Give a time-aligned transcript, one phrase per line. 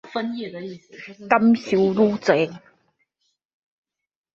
[1.29, 2.51] 感受更多